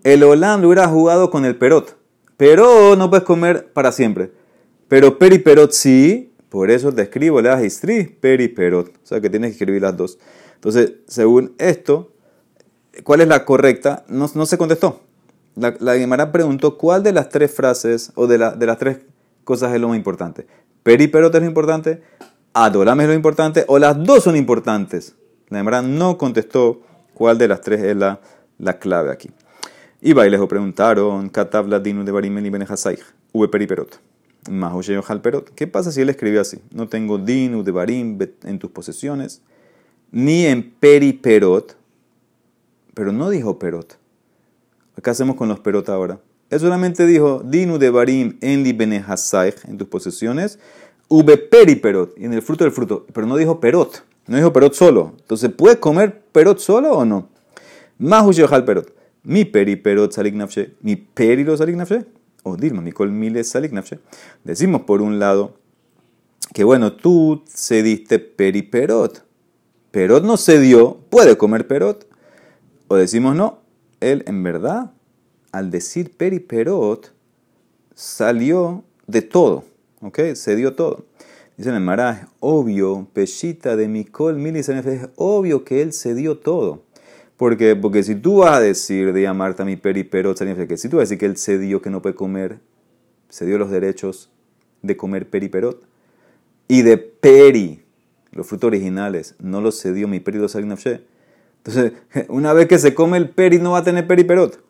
[0.03, 2.04] El olam lo hubiera jugado con el perot.
[2.37, 4.33] Pero no puedes comer para siempre.
[4.89, 8.89] Pero periperot sí, por eso te escribo, le das istri, periperot.
[8.89, 10.19] O sea que tienes que escribir las dos.
[10.55, 12.13] Entonces, según esto,
[13.03, 14.05] ¿cuál es la correcta?
[14.09, 15.01] No, se contestó.
[15.57, 18.99] La, la preguntó cuál de las tres frases o de, de las tres
[19.45, 20.47] cosas es lo más importante.
[20.83, 22.03] Periperot es lo importante,
[22.53, 25.15] Adoram es lo importante, o las dos son importantes.
[25.49, 26.83] La Gemara no contestó
[27.15, 28.21] cuál de las tres es la,
[28.59, 29.31] la clave aquí.
[30.07, 32.99] Y bailes preguntaron, Katabla dinu de barimeli benehasai,
[33.33, 33.99] uve periperot.
[35.23, 35.49] perot.
[35.55, 36.59] ¿Qué pasa si él escribió así?
[36.73, 39.41] No tengo dinu de barim en tus posesiones,
[40.13, 41.75] ni en periperot,
[42.93, 43.97] pero no dijo perot.
[45.03, 46.21] ¿Qué hacemos con los perot ahora?
[46.51, 50.59] Él solamente dijo dinu de barim en en tus posesiones,
[51.09, 54.05] uve periperot, en el fruto del fruto, pero no dijo perot.
[54.27, 55.15] No dijo perot solo.
[55.19, 57.31] Entonces, ¿puede comer perot solo o no?
[57.97, 58.23] Más
[58.67, 59.04] perot.
[59.25, 60.75] Mi peri perot salik nafshe.
[60.83, 62.05] Mi peri lo salik nafshe.
[62.45, 63.99] O Dilma, mi col mile salik nafshe.
[64.45, 65.55] Decimos por un lado
[66.53, 69.25] que bueno, tú cediste peri perot.
[70.23, 72.07] No cedió, puede comer perot.
[72.89, 73.61] O decimos no,
[74.01, 74.93] él en verdad,
[75.53, 77.13] al decir peri perot,
[77.95, 79.65] salió de todo.
[80.01, 80.19] ¿Ok?
[80.35, 81.07] Cedió todo.
[81.57, 86.83] Dice el Mará, obvio, pechita de Mikol Milis es obvio que él se dio todo.
[87.37, 90.89] Porque, porque si tú vas a decir de llamarte a mi peri perot, que si
[90.89, 92.61] tú vas a decir que él cedió que no puede comer,
[93.31, 94.31] cedió los derechos
[94.83, 95.85] de comer peri perot
[96.69, 97.83] y de peri,
[98.31, 101.93] los frutos originales, no los cedió mi peri Entonces,
[102.29, 104.63] una vez que se come el peri, no va a tener peri perot.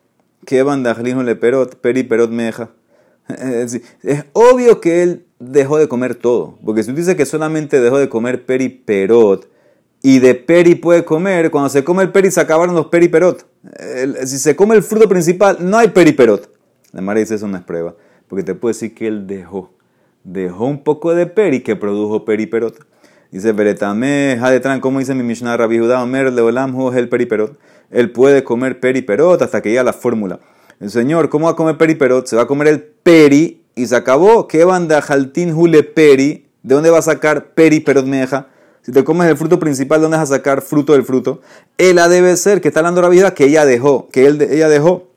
[0.45, 1.75] ¿Qué bandajlismo le perot?
[1.75, 2.71] Peri perot meja.
[4.03, 6.57] Es obvio que él dejó de comer todo.
[6.63, 9.49] Porque si tú dices que solamente dejó de comer peri perot
[10.05, 13.43] y de peri puede comer, cuando se come el peri se acabaron los peri perot.
[14.25, 16.47] si se come el fruto principal, no hay peri perot.
[16.91, 17.95] La madre dice eso no es prueba.
[18.27, 19.73] Porque te puede decir que él dejó.
[20.23, 22.85] Dejó un poco de peri que produjo peri perot.
[23.31, 27.57] Dice Beretame, Hadetran, como dice mi Mishnah Rabbi Judá Omer, Leolam el peri perot.
[27.89, 30.39] Él puede comer peri perot hasta que llegue a la fórmula.
[30.79, 32.27] El Señor, ¿cómo va a comer peri perot?
[32.27, 34.47] Se va a comer el peri y se acabó.
[34.47, 36.45] ¿Qué banda jaltín hule peri?
[36.61, 38.49] ¿De dónde va a sacar peri perot meja?
[38.85, 41.41] Si te comes el fruto principal, ¿de dónde vas a sacar fruto del fruto?
[41.75, 45.07] Ella debe ser, que está hablando la vida, que ella dejó, que él, ella dejó.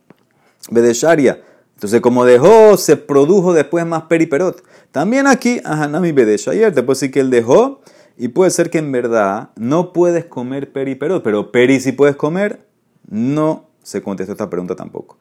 [0.70, 1.42] Bedesharia.
[1.74, 4.64] Entonces, como dejó, se produjo después más peri perot.
[4.90, 7.82] También aquí, Ahanami Bedeshayer, te puedo decir que él dejó,
[8.16, 12.16] y puede ser que en verdad no puedes comer peri perot, pero peri si puedes
[12.16, 12.66] comer,
[13.06, 15.18] no se contestó esta pregunta tampoco.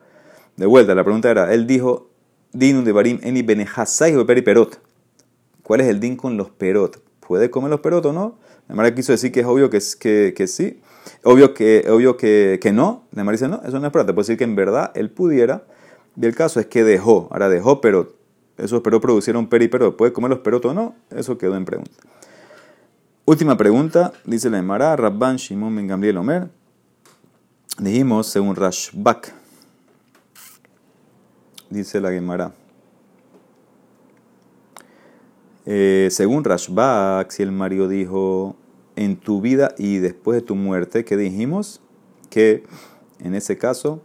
[0.55, 2.11] De vuelta, la pregunta era, él dijo,
[2.53, 4.79] Din de barim eni benehasai o periperot.
[5.63, 7.06] ¿Cuál es el din con los perot?
[7.27, 8.37] ¿Puede comer los perot o no?
[8.69, 10.79] La Mara quiso decir que es obvio que, que, que sí,
[11.23, 13.03] obvio que, obvio que, que no.
[13.11, 14.07] La Mara dice no, eso no es prueba.
[14.07, 15.65] Te puedo decir que en verdad él pudiera.
[16.19, 18.15] Y el caso es que dejó, ahora dejó perot.
[18.57, 19.97] Esos perot producieron periperot.
[19.97, 20.95] ¿Puede comer los perot o no?
[21.09, 21.91] Eso quedó en pregunta.
[23.25, 26.47] Última pregunta, dice la Emara, Rabban Shimon Ben Gamliel Omer.
[27.77, 29.33] Dijimos, según Rashbak,
[31.69, 32.53] dice la Gemara.
[35.69, 38.55] Eh, según Rashbak, si el Mario dijo
[38.95, 41.81] en tu vida y después de tu muerte, ¿qué dijimos?
[42.29, 42.63] Que
[43.19, 44.01] en ese caso,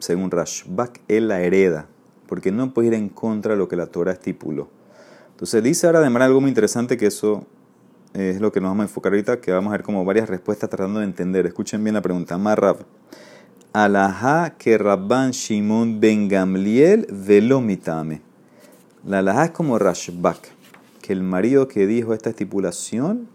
[0.00, 1.86] según Rashbak, él la hereda,
[2.26, 4.68] porque no puede ir en contra de lo que la Torah estipuló.
[5.30, 7.46] Entonces dice ahora de manera algo muy interesante que eso
[8.12, 10.68] es lo que nos vamos a enfocar ahorita, que vamos a ver como varias respuestas
[10.68, 11.46] tratando de entender.
[11.46, 12.36] Escuchen bien la pregunta.
[12.38, 12.78] Marrab
[13.72, 18.20] alajá que Rabban Shimon ben Gamliel velomitame.
[19.04, 20.57] La alajá es como Rashbak,
[21.08, 23.30] que el marido que dijo esta estipulación,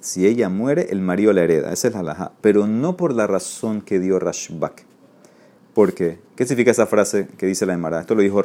[0.00, 1.70] si ella muere, el marido la hereda.
[1.70, 2.32] Esa es la alajá.
[2.40, 4.86] Pero no por la razón que dio Rashbak.
[5.74, 6.18] ¿Por qué?
[6.34, 8.00] ¿Qué significa esa frase que dice la Emara?
[8.00, 8.42] Esto lo dijo.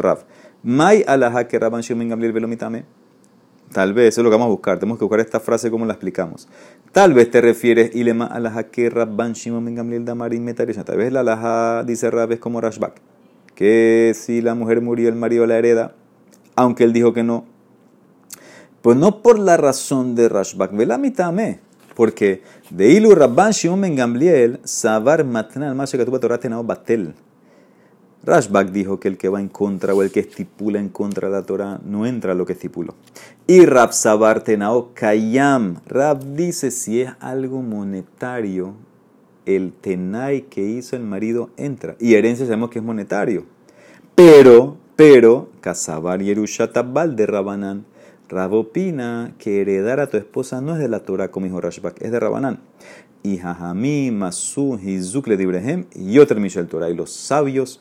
[0.61, 1.81] Mai alajá que Rabban
[2.19, 2.83] velomitame.
[3.71, 4.77] Tal vez, eso es lo que vamos a buscar.
[4.77, 6.49] Tenemos que buscar esta frase como la explicamos.
[6.91, 8.29] Tal vez te refieres, ilema
[8.73, 10.83] que Rabban Shimon Damarin Metarisha.
[10.83, 12.99] Tal vez la alaha dice Rab es como Rashbak.
[13.55, 15.95] Que si la mujer murió, el marido la hereda,
[16.57, 17.55] aunque él dijo que no.
[18.81, 20.75] Pues no por la razón de Rashbak.
[20.75, 21.33] Ve la mitad
[21.95, 27.13] Porque de Ilu Rabban Shimon Gamliel, Sabar Matnal Masha Torah Tenao Batel.
[28.23, 31.33] Rashbak dijo que el que va en contra o el que estipula en contra de
[31.33, 32.93] la Torah no entra a lo que estipuló.
[33.47, 35.77] Y Rab Sabar Tenao Kayam.
[35.87, 38.73] Rab dice si es algo monetario,
[39.47, 41.95] el tenai que hizo el marido entra.
[41.99, 43.45] Y herencia sabemos que es monetario.
[44.13, 47.85] Pero, pero, Kasabar Yerushatabal de Rabanán.
[48.29, 52.01] Rab opina que heredar a tu esposa no es de la Torah, como dijo Rashbak,
[52.01, 52.59] es de Rabanán.
[53.23, 56.89] Y Jajamí, Masu, Hizuk, Ibrahim y otro el Torah.
[56.89, 57.79] Y los sabios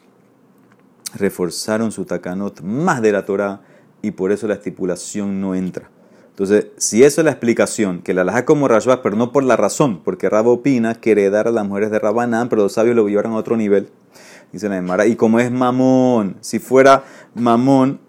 [1.14, 3.62] reforzaron su takanot más de la Torah
[4.02, 5.90] y por eso la estipulación no entra.
[6.30, 9.56] Entonces, si eso es la explicación, que la laja como Rashbak, pero no por la
[9.56, 13.08] razón, porque Rab opina que heredar a las mujeres de Rabanán, pero los sabios lo
[13.08, 13.88] llevaron a otro nivel,
[14.52, 15.06] dice la Emara.
[15.06, 17.04] Y como es mamón, si fuera
[17.34, 18.00] mamón,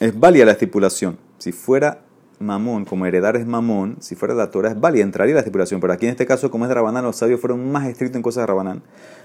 [0.00, 1.23] es válida la estipulación.
[1.44, 2.00] Si fuera
[2.38, 5.78] mamón, como heredar es mamón, si fuera la Torah es válida, entraría la estipulación.
[5.78, 8.22] Pero aquí en este caso, como es de Rabanán, los sabios fueron más estrictos en
[8.22, 8.82] cosas de Rabanán.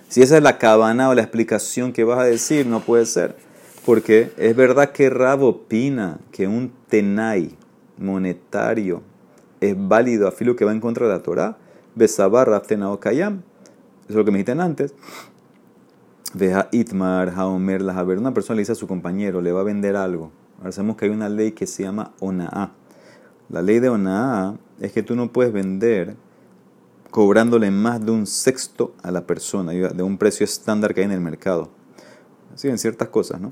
[0.10, 3.38] Si esa es la cabana o la explicación que vas a decir, no puede ser.
[3.86, 7.56] Porque es verdad que Rab opina que un tenai
[7.98, 9.02] monetario
[9.62, 11.58] es válido a filo que va en contra de la Torah.
[11.96, 13.44] Besabar Rab tenao kayam.
[14.02, 14.94] Eso es lo que me dijiste antes.
[16.34, 18.18] Veja itmar haomer la haber.
[18.18, 20.34] Una persona le dice a su compañero, le va a vender algo.
[20.60, 22.72] Ahora sabemos que hay una ley que se llama ona'a.
[23.50, 26.16] La ley de Onaá es que tú no puedes vender
[27.10, 31.14] cobrándole más de un sexto a la persona, de un precio estándar que hay en
[31.14, 31.70] el mercado.
[32.54, 33.52] Así en ciertas cosas, ¿no?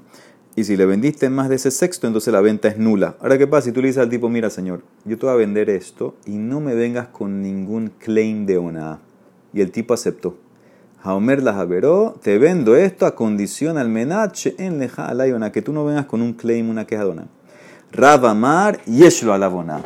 [0.55, 3.15] Y si le vendiste más de ese sexto, entonces la venta es nula.
[3.19, 5.37] Ahora, ¿qué pasa si tú le dices al tipo, mira, señor, yo te voy a
[5.37, 8.99] vender esto y no me vengas con ningún claim de Onaá?
[9.53, 10.37] Y el tipo aceptó.
[11.03, 15.71] Haomer la Javeró, te vendo esto a condición al menache en leja alayona, que tú
[15.71, 17.27] no vengas con un claim, una queja dona.
[17.91, 19.83] Rav Amar, yeshlo alabona.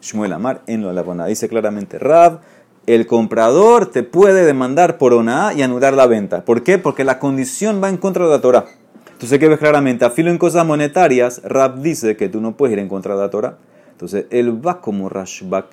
[0.00, 1.26] Shmuel Amar, en lo alabona.
[1.26, 2.40] Dice claramente, Rav,
[2.86, 6.44] el comprador te puede demandar por ona y anular la venta.
[6.44, 6.78] ¿Por qué?
[6.78, 8.64] Porque la condición va en contra de la Torah.
[9.12, 10.04] Entonces, ¿qué ves claramente?
[10.04, 13.30] Afilo en cosas monetarias, Rav dice que tú no puedes ir en contra de la
[13.30, 13.58] Torah.
[13.90, 15.66] Entonces, él va como Rashbak.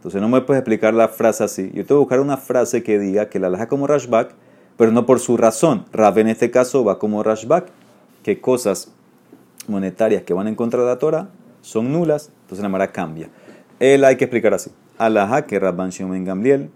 [0.00, 1.70] Entonces, no me puedes explicar la frase así.
[1.74, 4.32] Yo te voy a buscar una frase que diga que la laja como Rashbak,
[4.78, 5.84] pero no por su razón.
[5.92, 7.66] Rav en este caso va como Rashbak,
[8.22, 8.90] que cosas
[9.68, 11.28] monetarias que van en contra de la Torah
[11.60, 12.32] son nulas.
[12.44, 13.28] Entonces, la mara cambia.
[13.78, 14.70] Él hay que explicar así.
[14.96, 16.70] Alaha que Rabban Shimon Gamliel,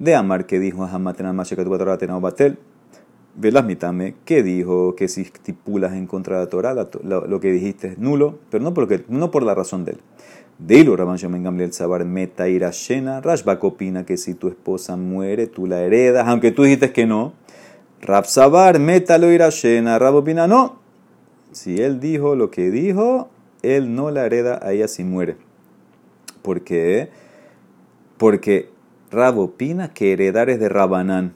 [0.00, 2.58] de Amar que dijo Tenao Batel,
[3.36, 7.88] Velas mitame, que dijo que si estipulas en contra de la Torah, lo, que dijiste
[7.88, 9.98] es nulo, pero no, porque, no por la razón de él.
[10.58, 15.66] Dilo, Rabban Shimon Gamliel Sabar Meta Irashena, Rashbak opina que si tu esposa muere, tú
[15.66, 17.32] la heredas, aunque tú dijiste que no.
[18.00, 20.78] Rab Sabar Meta lo Irashena, Rab opina no.
[21.50, 23.30] Si él dijo lo que dijo,
[23.62, 25.36] él no la hereda a ella si muere.
[26.42, 27.10] ¿Por qué?
[28.16, 28.70] Porque
[29.10, 31.34] Rab opina que heredar es de Rabanán.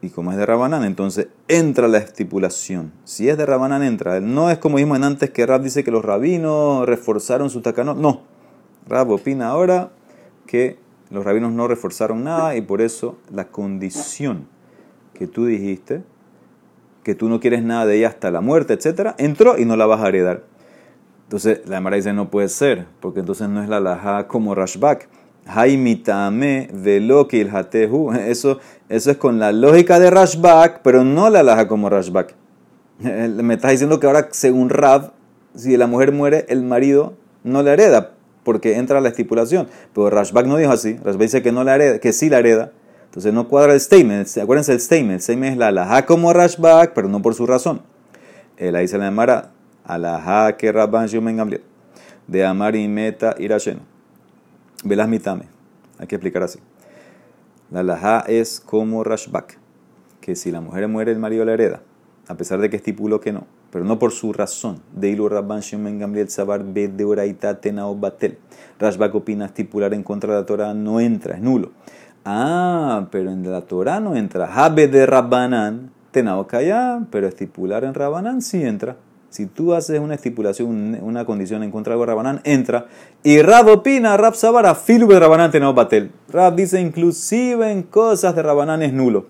[0.00, 2.92] Y como es de Rabanán, entonces entra la estipulación.
[3.04, 4.18] Si es de Rabanán, entra.
[4.20, 7.96] No es como dijimos antes que Rab dice que los rabinos reforzaron su tacanot.
[7.96, 8.31] No.
[8.86, 9.90] Rab opina ahora
[10.46, 10.78] que
[11.10, 14.46] los rabinos no reforzaron nada y por eso la condición
[15.14, 16.02] que tú dijiste,
[17.02, 19.86] que tú no quieres nada de ella hasta la muerte, etc., entró y no la
[19.86, 20.44] vas a heredar.
[21.24, 25.08] Entonces la Emara dice no puede ser, porque entonces no es la laja como Rashbak.
[25.46, 28.12] Haimitame veloki el hatehu.
[28.26, 32.34] Eso, eso es con la lógica de Rashbak, pero no la laja como Rashbak.
[32.98, 35.12] Me estás diciendo que ahora, según Rab,
[35.54, 37.14] si la mujer muere, el marido
[37.44, 38.12] no la hereda,
[38.44, 39.68] porque entra la estipulación.
[39.94, 40.94] Pero Rashbak no dijo así.
[40.96, 42.72] Rashbak dice que, no la hereda, que sí la hereda.
[43.04, 44.28] Entonces no cuadra el statement.
[44.38, 45.14] Acuérdense el statement.
[45.14, 47.82] El statement es la laja como Rashbak, pero no por su razón.
[48.56, 49.50] Él ahí se la llamará
[49.84, 51.60] alaha que Rabban Shumen
[52.26, 53.80] De Amar y Meta Irasheno.
[54.84, 55.44] Velas mitame.
[55.98, 56.58] Hay que explicar así.
[57.70, 59.56] La laja es como Rashbak,
[60.20, 61.82] que si la mujer muere, el marido la hereda,
[62.28, 64.80] a pesar de que estipuló que no, pero no por su razón.
[64.94, 66.64] De Ilu Rabban Shemen Gamliel Sabar
[67.04, 68.38] Oraita Tenao Batel.
[68.78, 71.72] Rashbak opina estipular en contra de la Torah no entra, es nulo.
[72.24, 74.52] Ah, pero en la Torah no entra.
[74.54, 78.96] Habe de Rabbanan Tenao Kaya, pero estipular en Rabbanan sí entra.
[79.32, 82.88] Si tú haces una estipulación, una condición en contra de Rabanán, entra.
[83.22, 86.10] Y Rab opina, Rab Sabara, filu de Rabanán tenemos batel.
[86.28, 89.24] Rab dice, inclusive en cosas de Rabanán es nulo.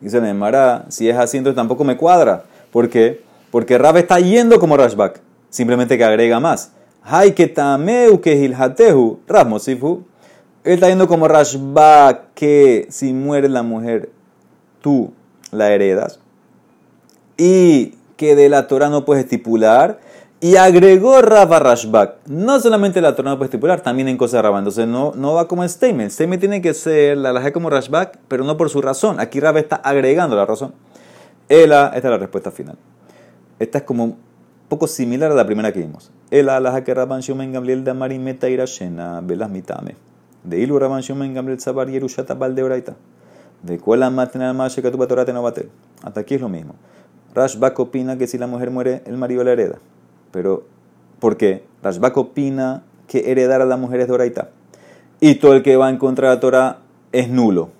[0.00, 2.44] Dice Neymar, si es así, entonces tampoco me cuadra.
[2.70, 3.22] ¿Por qué?
[3.50, 5.20] Porque Rab está yendo como Rashbak.
[5.48, 6.72] Simplemente que agrega más.
[7.02, 9.48] Hay que tameu que hilhatehu, Rab.
[9.54, 14.10] Él está yendo como Rashbak, que si muere la mujer,
[14.80, 15.12] tú
[15.52, 16.18] la heredas.
[17.36, 20.00] Y que de la Torah no puedes estipular.
[20.38, 22.26] Y agregó Rabba Rashbak.
[22.26, 24.58] No solamente la Torah puede estipular, también en cosas Rabba.
[24.58, 26.10] Entonces no, no va como statement.
[26.10, 29.18] Statement tiene que ser la laje como Rashbak, pero no por su razón.
[29.18, 30.74] Aquí Rabba está agregando la razón.
[31.48, 32.76] Ela, esta es la respuesta final.
[33.58, 34.16] Esta es como un
[34.68, 36.10] poco similar a la primera que vimos.
[36.30, 39.96] Ela, la que Rabban Shumen Gamliel de Amarimeta Irashena, Velas Mitame.
[40.44, 42.94] De Ilu Rabban Shumen Gamliel Sabar Yerushata Baldeoraita.
[43.62, 45.70] De Kuala Matena Mashe Katuba Torah Tenobatel.
[46.02, 46.74] Hasta aquí es lo mismo.
[47.34, 49.78] Rashbak opina que si la mujer muere, el marido la hereda.
[50.36, 50.66] Pero,
[51.18, 51.64] ¿por qué?
[51.82, 54.50] Rashbak opina que heredar a la mujer es Doraita.
[55.18, 56.78] Y todo el que va en contra de la Torah
[57.10, 57.70] es nulo.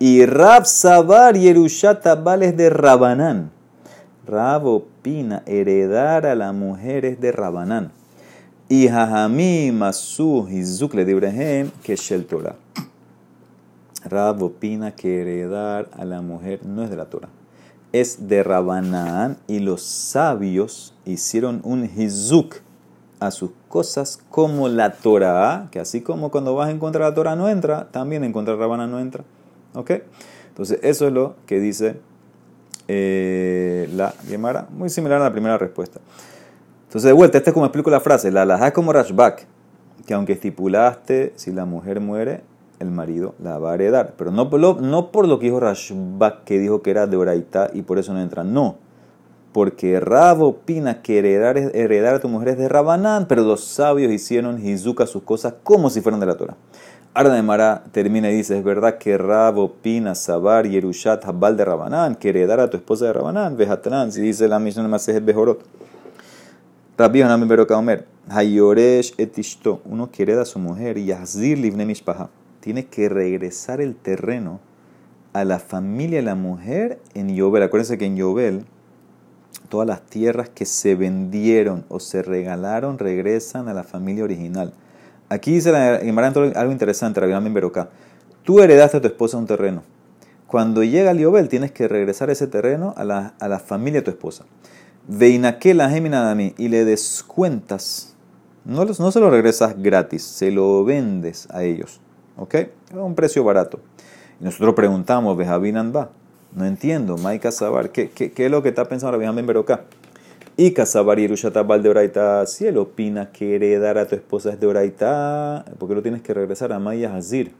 [0.00, 3.52] Y Rab Sabar y Erushata vales de Rabanán.
[4.26, 7.92] Rab opina heredar a la mujer es de Rabanán.
[8.68, 12.56] Y Jajamí Masu Hizuk de Ibrahim que es el Torah.
[14.04, 17.28] Rab opina que heredar a la mujer no es de la Torah
[17.92, 22.56] es de Rabanán y los sabios hicieron un hizuk
[23.20, 27.14] a sus cosas como la Torah, que así como cuando vas en contra de la
[27.14, 29.24] Torah no entra, también en contra de Rabanán no entra.
[29.74, 29.92] ¿Ok?
[30.48, 32.00] Entonces eso es lo que dice
[32.88, 36.00] eh, la Gemara, muy similar a la primera respuesta.
[36.84, 39.46] Entonces de vuelta, este es como explico la frase, la alajá como Rashbak,
[40.06, 42.42] que aunque estipulaste, si la mujer muere,
[42.80, 44.14] el marido la va a heredar.
[44.16, 47.16] Pero no por lo, no por lo que dijo Rashbak, que dijo que era de
[47.16, 48.44] Oraita y por eso no entra.
[48.44, 48.76] No.
[49.56, 54.12] porque Rab opina que heredar, heredar a tu mujer es de Rabanán, pero los sabios
[54.12, 56.56] hicieron Hizuka sus cosas como si fueran de la Torah.
[57.14, 61.56] Ahora de Mara termina y dice, es verdad que Rab opina Sabar y Erushat Habal
[61.56, 65.24] de Rabanán, que heredar a tu esposa de Rabanán, Vejatrán, si dice la Mishnah Masejet
[65.24, 65.62] Bejorot.
[66.98, 71.86] Rabbi Hanan Ben Omer, Hayoresh etishto, uno que hereda a su mujer, y Yazir Livne
[71.86, 72.28] Mishpaha,
[72.66, 74.58] tiene que regresar el terreno
[75.32, 77.62] a la familia de la mujer en Yobel.
[77.62, 78.64] Acuérdense que en Yobel
[79.68, 84.72] todas las tierras que se vendieron o se regalaron regresan a la familia original.
[85.28, 87.88] Aquí dice la algo interesante, Rabbi Berocá.
[88.42, 89.84] Tú heredaste a tu esposa un terreno.
[90.48, 94.10] Cuando llega el tienes que regresar ese terreno a la, a la familia de tu
[94.10, 94.44] esposa.
[95.06, 95.88] Veinaquela
[96.34, 98.16] mí y le descuentas.
[98.64, 102.00] No, no se lo regresas gratis, se lo vendes a ellos.
[102.36, 102.54] ¿Ok?
[102.92, 103.80] Un precio barato.
[104.40, 106.10] Y nosotros preguntamos, Bejabinan va.
[106.54, 109.84] No entiendo, Maika Sabar, ¿qué, ¿qué, es lo que está pensando Rabbi Berocá?
[110.58, 114.66] Y Casabar y de Oraita, si él opina que heredar a tu esposa es de
[114.66, 117.52] Oraita, ¿por qué lo tienes que regresar a Maya Hazir?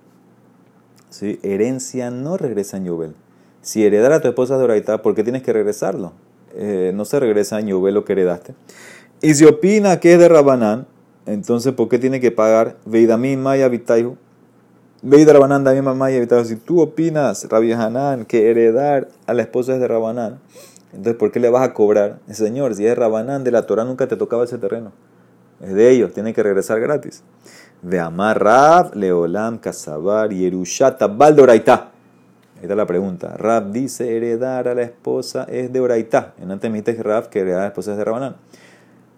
[1.10, 1.38] ¿Sí?
[1.42, 3.14] Herencia no regresa en Yobel.
[3.60, 6.12] Si heredar a tu esposa es de Oraita, ¿por qué tienes que regresarlo?
[6.54, 8.54] Eh, no se regresa en Yobel lo que heredaste.
[9.20, 10.86] Y si opina que es de Rabanán,
[11.26, 14.16] entonces ¿por qué tiene que pagar Veidamín Maya Vitaihu?
[15.08, 16.44] Veida Rabanán Damim Maya Vitaihu.
[16.44, 20.40] Si tú opinas, Rabbi Hanan, que heredar a la esposa es de Rabanán,
[20.92, 22.18] entonces, ¿por qué le vas a cobrar?
[22.28, 24.90] Señor, si es Rabanán de la Torah, nunca te tocaba ese terreno.
[25.60, 27.22] Es de ellos, tiene que regresar gratis.
[27.82, 31.92] De Rab, Leolam, Kasabar, Yerushata, Baldoraita.
[32.56, 33.36] Ahí está la pregunta.
[33.36, 36.34] Rab dice, heredar a la esposa es de Oraita.
[36.42, 38.36] En antes me dijiste Rab que heredar a la esposa es de Rabanán.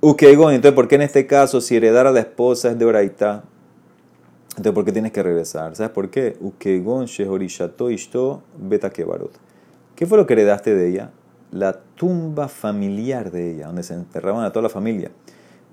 [0.03, 3.45] Ukegon, entonces, ¿por qué en este caso, si heredar a la esposa es de Oraita,
[4.59, 5.75] entonces, ¿por qué tienes que regresar?
[5.75, 6.37] ¿Sabes por qué?
[6.41, 9.33] Ukegon, Shehorishato, Ishto, Beta Kebarot.
[9.97, 11.11] ¿Qué fue lo que heredaste de ella?
[11.51, 15.11] la tumba familiar de ella, donde se enterraban a toda la familia.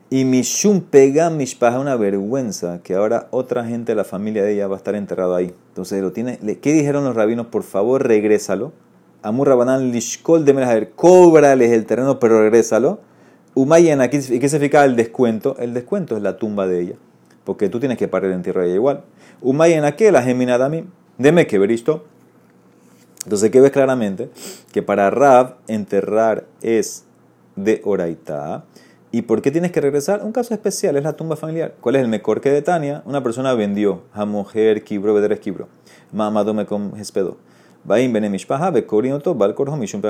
[0.09, 4.67] Y Mishum Pegam Mishpaha, una vergüenza que ahora otra gente de la familia de ella
[4.67, 5.53] va a estar enterrado ahí.
[5.69, 7.47] Entonces, lo tiene, ¿qué dijeron los rabinos?
[7.47, 8.71] Por favor, regrésalo.
[9.23, 12.99] Amur Rabanán Lishkol de Merajer, cóbrales el terreno, pero regrésalo.
[13.55, 15.55] Umayen, aquí, ¿qué significa el descuento?
[15.57, 16.95] El descuento es la tumba de ella,
[17.45, 19.03] porque tú tienes que parar en tierra igual.
[19.41, 20.85] Umayen, aquí la geminadami,
[21.17, 22.03] deme que ver esto.
[23.23, 24.29] Entonces, ¿qué ves claramente?
[24.71, 27.05] Que para Rab enterrar es
[27.55, 28.65] de Oraitá.
[29.11, 30.23] ¿Y por qué tienes que regresar?
[30.23, 31.73] Un caso especial, es la tumba familiar.
[31.79, 33.01] ¿Cuál es el mejor que de Tania?
[33.05, 35.69] Una persona vendió a mujer, kibro, bedres kibro.
[36.11, 36.93] Mamadome con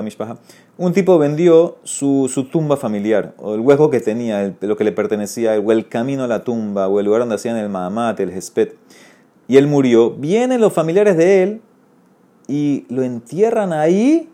[0.07, 0.37] hespedo.
[0.77, 4.91] Un tipo vendió su, su, tumba familiar, o el hueco que tenía, lo que le
[4.91, 8.29] pertenecía, o el camino a la tumba, o el lugar donde hacían el mahamat, el
[8.29, 8.73] hesped.
[9.47, 10.11] Y él murió.
[10.11, 11.61] Vienen los familiares de él
[12.47, 14.29] y lo entierran ahí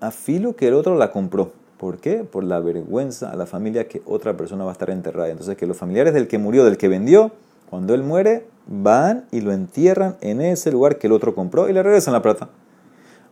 [0.00, 1.52] a filo que el otro la compró.
[1.78, 2.24] ¿Por qué?
[2.24, 5.30] Por la vergüenza a la familia que otra persona va a estar enterrada.
[5.30, 7.32] Entonces que los familiares del que murió, del que vendió,
[7.70, 11.72] cuando él muere, van y lo entierran en ese lugar que el otro compró y
[11.72, 12.48] le regresan la plata.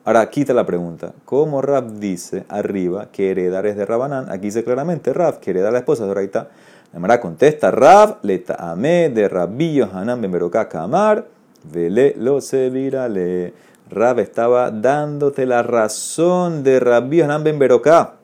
[0.04, 1.12] Ahora, quita la pregunta.
[1.24, 4.30] ¿Cómo Rab dice arriba que heredar es de Rabanán?
[4.30, 6.48] Aquí dice claramente Rab que heredar a la esposa de Oraita.
[6.92, 10.32] La contesta Rab le ta'ame de Rabbillo Hanan ben
[10.70, 11.26] Kamar
[11.72, 13.52] vele lo se virale.
[13.90, 18.14] Rab estaba dándote la razón de Rabbi Hanan ben Berocá.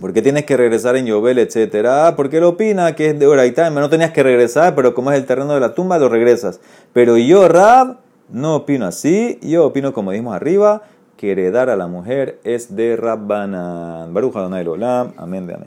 [0.00, 2.14] ¿Por qué tienes que regresar en Yobel, etcétera?
[2.16, 3.68] Porque él opina que es de Oraitá.
[3.68, 6.58] No tenías que regresar, pero como es el terreno de la tumba, lo regresas.
[6.94, 7.98] Pero yo, Rab,
[8.30, 9.38] no opino así.
[9.42, 10.82] Yo opino, como dijimos arriba,
[11.18, 14.14] que heredar a la mujer es de Rabbanan.
[14.14, 15.12] Baruja Donai Olam.
[15.18, 15.58] Amén amén.